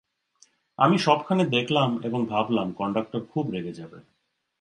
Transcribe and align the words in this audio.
আমি 0.79 0.97
সবখানে 0.97 1.43
দেখলাম, 1.45 1.89
এবং 2.03 2.19
ভাবলাম 2.25 2.67
কন্ডাক্টর 2.71 3.21
খুব 3.25 3.45
রেগে 3.49 3.73
যাবে। 3.73 3.99